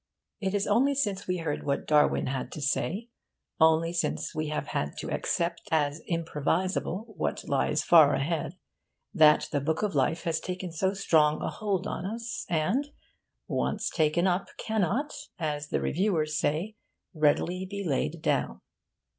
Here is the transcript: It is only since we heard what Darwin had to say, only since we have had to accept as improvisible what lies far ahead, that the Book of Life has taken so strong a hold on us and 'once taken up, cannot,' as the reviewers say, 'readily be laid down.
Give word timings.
It 0.39 0.55
is 0.55 0.65
only 0.65 0.95
since 0.95 1.27
we 1.27 1.37
heard 1.37 1.61
what 1.61 1.85
Darwin 1.85 2.25
had 2.25 2.51
to 2.53 2.59
say, 2.63 3.09
only 3.59 3.93
since 3.93 4.33
we 4.33 4.47
have 4.47 4.69
had 4.69 4.97
to 4.97 5.11
accept 5.11 5.61
as 5.71 5.99
improvisible 6.07 7.13
what 7.19 7.47
lies 7.47 7.83
far 7.83 8.15
ahead, 8.15 8.55
that 9.13 9.47
the 9.51 9.61
Book 9.61 9.83
of 9.83 9.93
Life 9.93 10.23
has 10.23 10.39
taken 10.39 10.71
so 10.71 10.95
strong 10.95 11.39
a 11.43 11.51
hold 11.51 11.85
on 11.85 12.03
us 12.07 12.47
and 12.49 12.89
'once 13.47 13.91
taken 13.91 14.25
up, 14.25 14.47
cannot,' 14.57 15.13
as 15.37 15.67
the 15.67 15.79
reviewers 15.81 16.35
say, 16.35 16.75
'readily 17.13 17.67
be 17.69 17.83
laid 17.87 18.23
down. 18.23 18.59